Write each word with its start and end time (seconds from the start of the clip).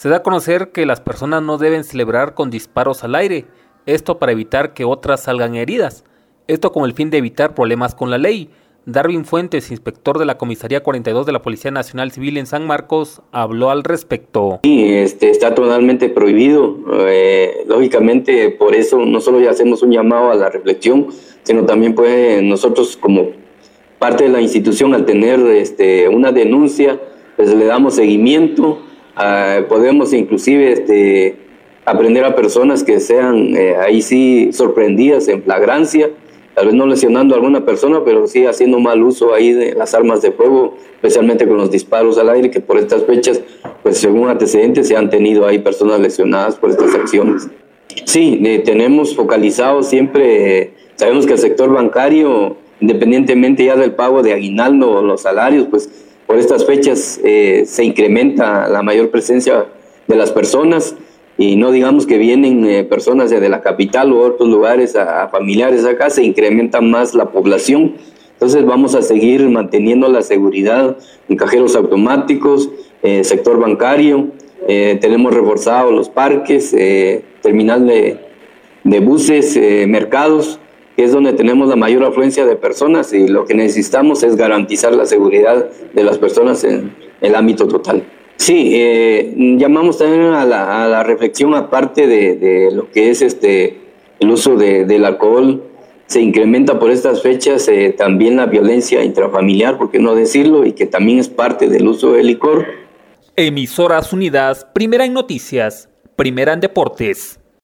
Se 0.00 0.08
da 0.08 0.16
a 0.16 0.22
conocer 0.22 0.70
que 0.72 0.86
las 0.86 1.02
personas 1.02 1.42
no 1.42 1.58
deben 1.58 1.84
celebrar 1.84 2.32
con 2.32 2.48
disparos 2.48 3.04
al 3.04 3.14
aire, 3.14 3.44
esto 3.84 4.18
para 4.18 4.32
evitar 4.32 4.72
que 4.72 4.86
otras 4.86 5.24
salgan 5.24 5.56
heridas, 5.56 6.06
esto 6.48 6.72
con 6.72 6.86
el 6.86 6.94
fin 6.94 7.10
de 7.10 7.18
evitar 7.18 7.54
problemas 7.54 7.94
con 7.94 8.10
la 8.10 8.16
ley. 8.16 8.48
Darwin 8.86 9.26
Fuentes, 9.26 9.70
inspector 9.70 10.18
de 10.18 10.24
la 10.24 10.38
Comisaría 10.38 10.82
42 10.82 11.26
de 11.26 11.32
la 11.32 11.42
Policía 11.42 11.70
Nacional 11.70 12.12
Civil 12.12 12.38
en 12.38 12.46
San 12.46 12.66
Marcos, 12.66 13.20
habló 13.30 13.68
al 13.68 13.84
respecto. 13.84 14.60
Sí, 14.62 14.86
este, 14.88 15.28
está 15.28 15.54
totalmente 15.54 16.08
prohibido. 16.08 16.78
Eh, 17.06 17.66
lógicamente, 17.68 18.48
por 18.52 18.74
eso 18.74 19.04
no 19.04 19.20
solo 19.20 19.38
ya 19.38 19.50
hacemos 19.50 19.82
un 19.82 19.92
llamado 19.92 20.30
a 20.30 20.34
la 20.34 20.48
reflexión, 20.48 21.08
sino 21.42 21.66
también 21.66 21.94
puede 21.94 22.40
nosotros 22.40 22.96
como 22.96 23.32
parte 23.98 24.24
de 24.24 24.30
la 24.30 24.40
institución 24.40 24.94
al 24.94 25.04
tener 25.04 25.40
este, 25.40 26.08
una 26.08 26.32
denuncia, 26.32 26.98
pues 27.36 27.54
le 27.54 27.66
damos 27.66 27.96
seguimiento, 27.96 28.80
podemos 29.68 30.12
inclusive 30.12 30.72
este, 30.72 31.36
aprender 31.84 32.24
a 32.24 32.34
personas 32.36 32.82
que 32.84 33.00
sean 33.00 33.56
eh, 33.56 33.76
ahí 33.76 34.02
sí 34.02 34.50
sorprendidas 34.52 35.28
en 35.28 35.42
flagrancia 35.42 36.10
tal 36.54 36.66
vez 36.66 36.74
no 36.74 36.86
lesionando 36.86 37.34
a 37.34 37.38
alguna 37.38 37.64
persona, 37.64 38.02
pero 38.04 38.26
sí 38.26 38.44
haciendo 38.44 38.78
mal 38.78 39.02
uso 39.02 39.32
ahí 39.32 39.52
de 39.52 39.74
las 39.74 39.94
armas 39.94 40.20
de 40.20 40.32
fuego, 40.32 40.76
especialmente 40.96 41.46
con 41.46 41.56
los 41.56 41.70
disparos 41.70 42.18
al 42.18 42.28
aire, 42.28 42.50
que 42.50 42.60
por 42.60 42.76
estas 42.76 43.04
fechas, 43.04 43.40
pues 43.82 43.98
según 43.98 44.28
antecedentes, 44.28 44.88
se 44.88 44.96
han 44.96 45.10
tenido 45.10 45.46
ahí 45.46 45.58
personas 45.58 46.00
lesionadas 46.00 46.56
por 46.56 46.70
estas 46.70 46.94
acciones. 46.94 47.48
Sí, 48.04 48.40
eh, 48.44 48.58
tenemos 48.64 49.14
focalizado 49.16 49.82
siempre, 49.82 50.74
sabemos 50.96 51.26
que 51.26 51.32
el 51.32 51.38
sector 51.38 51.72
bancario, 51.72 52.56
independientemente 52.80 53.64
ya 53.64 53.76
del 53.76 53.92
pago 53.92 54.22
de 54.22 54.32
aguinaldo 54.32 54.90
o 54.90 55.02
los 55.02 55.22
salarios, 55.22 55.66
pues 55.70 55.88
por 56.30 56.38
estas 56.38 56.64
fechas 56.64 57.20
eh, 57.24 57.64
se 57.66 57.82
incrementa 57.82 58.68
la 58.68 58.84
mayor 58.84 59.10
presencia 59.10 59.66
de 60.06 60.14
las 60.14 60.30
personas 60.30 60.94
y 61.36 61.56
no 61.56 61.72
digamos 61.72 62.06
que 62.06 62.18
vienen 62.18 62.64
eh, 62.66 62.84
personas 62.84 63.30
de 63.30 63.48
la 63.48 63.62
capital 63.62 64.12
u 64.12 64.20
otros 64.20 64.48
lugares 64.48 64.94
a, 64.94 65.26
familiares 65.26 65.84
acá, 65.84 66.08
se 66.08 66.22
incrementa 66.22 66.80
más 66.80 67.16
la 67.16 67.32
población. 67.32 67.96
Entonces 68.34 68.64
vamos 68.64 68.94
a 68.94 69.02
seguir 69.02 69.42
manteniendo 69.48 70.08
la 70.08 70.22
seguridad 70.22 70.96
en 71.28 71.36
cajeros 71.36 71.74
automáticos, 71.74 72.70
eh, 73.02 73.24
sector 73.24 73.58
bancario, 73.58 74.28
tenemos 74.68 75.34
reforzados 75.34 75.92
los 75.92 76.08
parques, 76.08 76.70
terminal 77.42 77.88
de, 77.88 79.00
buses, 79.00 79.58
mercados, 79.88 80.60
es 80.96 81.12
donde 81.12 81.32
tenemos 81.32 81.68
la 81.68 81.76
mayor 81.76 82.04
afluencia 82.04 82.44
de 82.44 82.56
personas 82.56 83.12
y 83.12 83.28
lo 83.28 83.44
que 83.44 83.54
necesitamos 83.54 84.22
es 84.22 84.36
garantizar 84.36 84.94
la 84.94 85.06
seguridad 85.06 85.70
de 85.92 86.04
las 86.04 86.18
personas 86.18 86.64
en 86.64 86.94
el 87.20 87.34
ámbito 87.34 87.66
total. 87.66 88.04
Sí, 88.36 88.72
eh, 88.74 89.34
llamamos 89.58 89.98
también 89.98 90.32
a 90.32 90.44
la, 90.44 91.02
reflexión 91.02 91.54
aparte 91.54 92.06
de, 92.06 92.70
lo 92.72 92.90
que 92.90 93.10
es 93.10 93.22
este 93.22 93.80
el 94.18 94.30
uso 94.30 94.56
del 94.56 95.04
alcohol. 95.04 95.62
Se 96.06 96.20
incrementa 96.20 96.78
por 96.78 96.90
estas 96.90 97.22
fechas 97.22 97.68
eh, 97.68 97.94
también 97.96 98.36
la 98.36 98.46
violencia 98.46 99.04
intrafamiliar, 99.04 99.78
por 99.78 99.90
qué 99.90 99.98
no 99.98 100.14
decirlo, 100.14 100.64
y 100.64 100.72
que 100.72 100.86
también 100.86 101.18
es 101.18 101.28
parte 101.28 101.68
del 101.68 101.86
uso 101.86 102.12
del 102.12 102.26
licor. 102.26 102.66
Emisoras 103.36 104.12
Unidas, 104.12 104.66
primera 104.74 105.04
en 105.04 105.12
noticias, 105.12 105.88
primera 106.16 106.52
en 106.52 106.60
deportes. 106.60 107.39